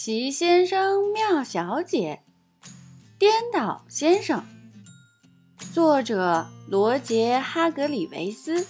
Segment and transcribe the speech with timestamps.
[0.00, 2.20] 奇先生妙小姐，
[3.18, 4.44] 颠倒先生。
[5.74, 8.64] 作者罗杰·哈格里维斯，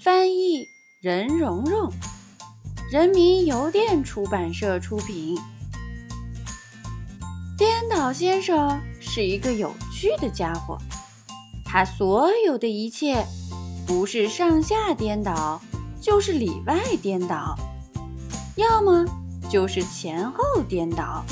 [0.00, 0.64] 翻译
[1.02, 1.92] 任蓉蓉，
[2.90, 5.36] 人民邮电出版社出品。
[7.58, 10.78] 颠倒先生是一个有趣的家伙，
[11.62, 13.22] 他所有的一切
[13.86, 15.60] 不是上下颠倒，
[16.00, 17.54] 就是里外颠倒，
[18.56, 19.04] 要么。
[19.48, 21.24] 就是前后颠倒，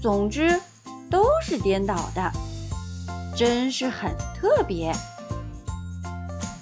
[0.00, 0.58] 总之
[1.10, 2.32] 都是颠倒的，
[3.36, 4.92] 真是很特别。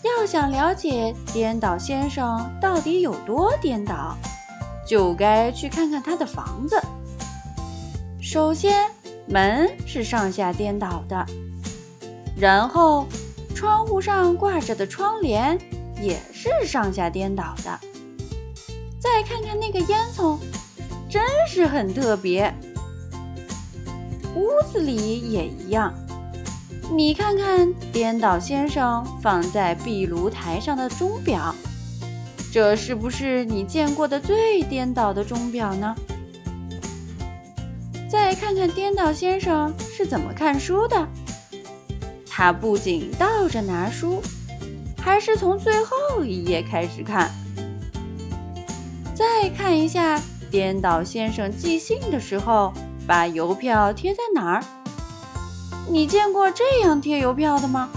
[0.03, 4.17] 要想了解颠倒先生到底有多颠倒，
[4.87, 6.81] 就该去看看他的房子。
[8.21, 8.91] 首先，
[9.27, 11.25] 门是上下颠倒的，
[12.37, 13.07] 然后
[13.55, 15.59] 窗户上挂着的窗帘
[16.01, 17.79] 也是上下颠倒的。
[18.99, 20.39] 再看看那个烟囱，
[21.09, 22.53] 真是很特别。
[24.35, 25.95] 屋子里也一样。
[26.91, 31.55] 你看看颠倒先生放在壁炉台上的钟表，
[32.53, 35.95] 这是不是你见过的最颠倒的钟表呢？
[38.11, 41.09] 再看看颠倒先生是怎么看书的，
[42.27, 44.23] 他不仅倒着拿书，
[44.99, 47.31] 还是从最后一页开始看。
[49.59, 52.73] 看一下，颠倒先生寄信的时候，
[53.09, 54.65] 把邮票贴在哪儿？
[55.91, 57.91] 你见过这样贴邮票的吗？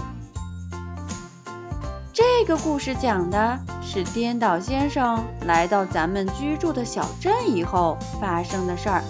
[2.12, 9.04] 这个故事讲的是颠倒先生来到咱们居住的小镇以后发生的事儿。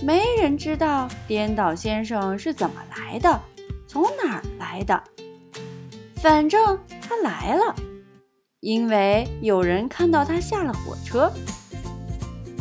[0.00, 3.40] 没人知道颠倒先生是怎么来的，
[3.88, 5.02] 从哪儿来的。
[6.14, 7.74] 反正他来了。
[8.66, 11.32] 因为有人看到他下了火车，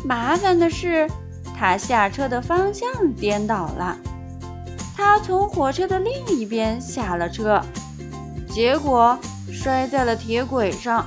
[0.03, 1.09] 麻烦的是，
[1.57, 3.97] 他下车的方向颠倒了。
[4.95, 7.59] 他从火车的另一边下了车，
[8.47, 9.17] 结果
[9.51, 11.03] 摔在了铁轨上。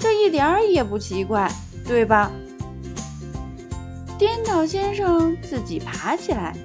[0.00, 1.48] 这一点儿也不奇怪，
[1.86, 2.32] 对吧？
[4.18, 6.56] 颠倒先生自己爬起来，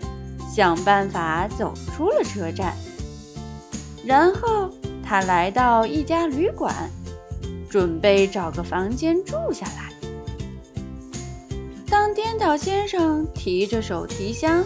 [0.51, 2.73] 想办法走出了车站，
[4.03, 4.71] 然后
[5.05, 6.73] 他来到一家旅馆。
[7.71, 9.93] 准备找个房间住下来。
[11.89, 14.61] 当颠倒先生提着手提箱，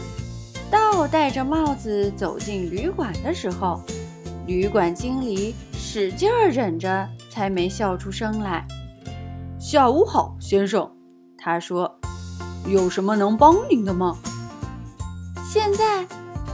[0.71, 3.79] 倒戴着帽子走进旅馆的时候，
[4.47, 8.65] 旅馆经理使劲儿忍着，才没笑出声来。
[9.61, 10.91] “下午好，先生。”
[11.37, 11.99] 他说
[12.65, 14.17] ，“有什么能帮您的吗？”
[15.47, 16.03] 现在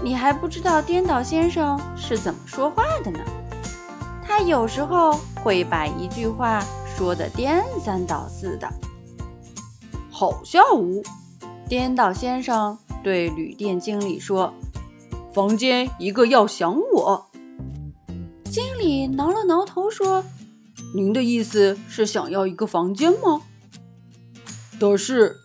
[0.04, 3.20] 你还不知道颠倒先生是怎么说话的呢。
[4.34, 5.12] 他有时候
[5.44, 6.64] 会把一句话
[6.96, 8.74] 说得颠三倒四的。
[10.10, 11.04] 好下午，
[11.68, 14.54] 颠倒先生对旅店经理说
[15.36, 17.30] ：“房间一个要想我。”
[18.50, 20.24] 经理挠了挠头说
[20.96, 23.42] ：“您的意思是想要一个房间吗？”
[24.80, 25.36] 的是，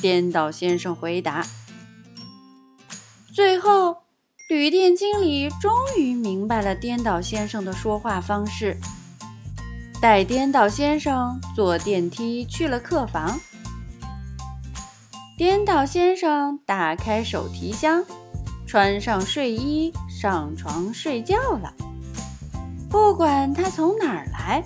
[0.00, 1.44] 颠倒先生回答。
[3.34, 3.99] 最后。
[4.50, 8.76] 旅店经理终于明白了颠倒先生的说话方式，
[10.02, 13.38] 带颠倒先生坐电梯去了客房。
[15.38, 18.04] 颠倒先生打开手提箱，
[18.66, 21.72] 穿上睡衣，上床睡觉了。
[22.90, 24.64] 不管他从哪儿来，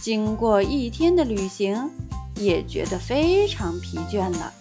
[0.00, 1.90] 经过一天的旅行，
[2.36, 4.52] 也觉得非常疲倦了。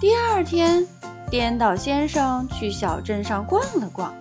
[0.00, 0.86] 第二天。
[1.32, 4.14] 颠倒先生去小镇上逛了逛，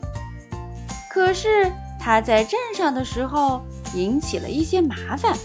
[1.09, 3.61] 可是他在镇上的时候
[3.93, 5.37] 引起了一些麻烦。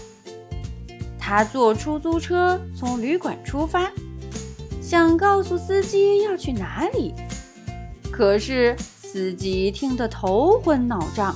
[1.19, 3.91] 他坐出租车从旅馆出发，
[4.81, 7.13] 想告诉司机要去哪里，
[8.13, 11.35] 可是司机听得头昏脑胀。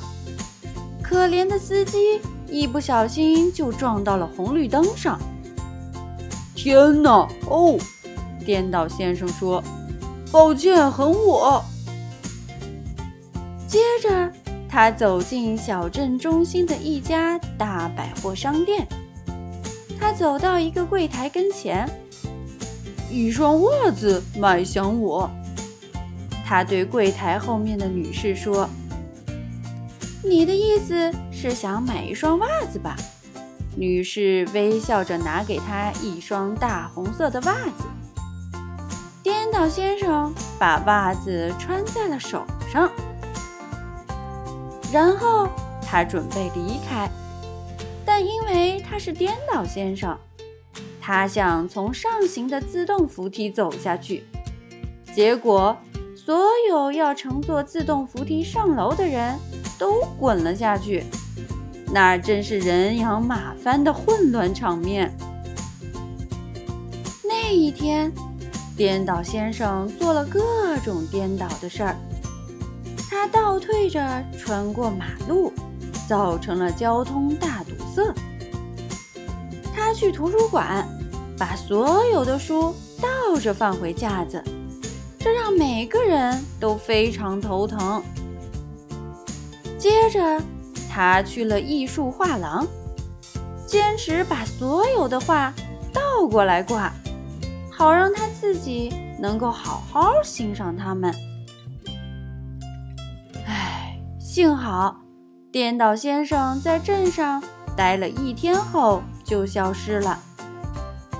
[1.03, 5.19] 可怜的司机一不小心就撞到了红绿灯上。
[6.55, 7.27] 天哪！
[7.49, 7.77] 哦，
[8.45, 9.61] 颠倒先生说。
[10.31, 11.61] 抱歉，很我。
[13.67, 14.31] 接着，
[14.69, 18.87] 他走进小镇中心的一家大百货商店。
[19.99, 21.85] 他走到一个柜台跟前，
[23.09, 25.29] 一双袜子卖想我。
[26.45, 28.69] 他对柜台后面的女士说
[30.23, 32.95] ：“你的意思是想买一双袜子吧？”
[33.75, 37.83] 女士微笑着拿给他一双大红色的袜子。
[39.23, 42.89] 颠倒先生把袜子穿在了手上，
[44.91, 45.47] 然后
[45.85, 47.07] 他准备离开，
[48.03, 50.17] 但因为他是颠倒先生，
[50.99, 54.23] 他想从上行的自动扶梯走下去，
[55.13, 55.77] 结果
[56.15, 56.35] 所
[56.67, 59.37] 有要乘坐自动扶梯上楼的人
[59.77, 61.03] 都滚了下去，
[61.93, 65.15] 那真是人仰马翻的混乱场面。
[67.23, 68.11] 那一天，
[68.81, 71.95] 颠倒先生做了各种颠倒的事儿。
[73.11, 75.53] 他倒退着穿过马路，
[76.09, 78.11] 造成了交通大堵塞。
[79.71, 80.83] 他去图书馆，
[81.37, 84.43] 把所有的书倒着放回架子，
[85.19, 88.01] 这让每个人都非常头疼。
[89.77, 90.41] 接着，
[90.89, 92.65] 他去了艺术画廊，
[93.67, 95.53] 坚持把所有的画
[95.93, 96.90] 倒过来挂，
[97.81, 101.11] 好让他自己能够好好欣赏它们。
[104.19, 104.97] 幸好，
[105.51, 107.41] 颠倒先生在镇上
[107.75, 110.19] 待了一天后就消失了，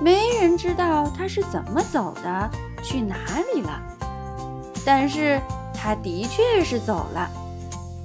[0.00, 2.48] 没人知道他是怎么走的，
[2.80, 3.16] 去哪
[3.52, 3.82] 里了。
[4.86, 5.40] 但是
[5.74, 7.28] 他的确是走了，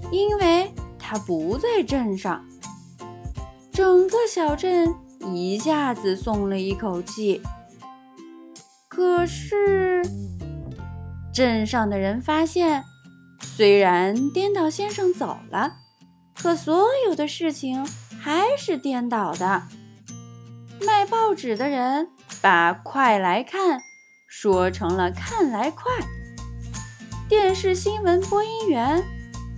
[0.09, 2.43] 因为他不在镇上。
[3.71, 4.95] 整个小镇
[5.31, 7.39] 一下子松了一口气。
[8.97, 10.01] 可是，
[11.31, 12.83] 镇上的人发现。
[13.39, 15.73] 虽然颠倒先生走了，
[16.35, 17.85] 可所有的事情
[18.19, 19.61] 还是颠倒的。
[20.83, 22.09] 卖报纸的人
[22.41, 23.81] 把“快来看”
[24.27, 25.91] 说成了“看来快”，
[27.29, 29.03] 电视新闻播音员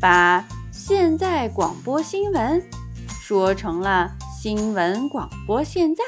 [0.01, 2.61] 把“现在广播新闻”
[3.07, 6.03] 说成了“新闻广播现在”。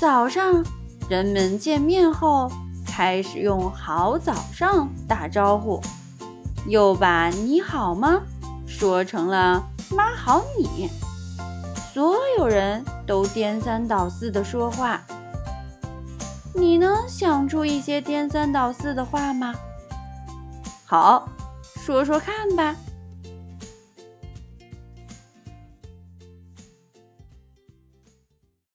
[0.00, 0.64] 早上，
[1.08, 2.50] 人们见面后
[2.86, 5.80] 开始用“好早上”打招呼。
[6.66, 8.22] 又把“你好吗”
[8.66, 9.62] 说成了
[9.94, 10.90] “妈好你”，
[11.94, 15.00] 所有人都颠三倒四的说话。
[16.52, 19.54] 你能想出一些颠三倒四的话吗？
[20.84, 21.28] 好，
[21.76, 22.74] 说说看吧。